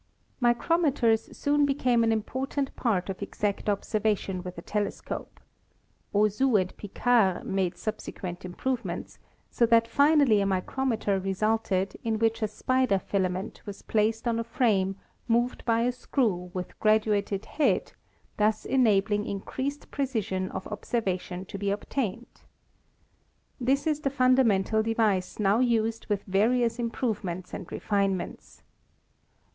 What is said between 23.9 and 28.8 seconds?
the fundamental device now used with various improve ments and refinements.